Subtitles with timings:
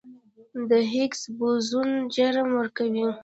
[0.69, 3.05] د هیګز بوزون جرم ورکوي.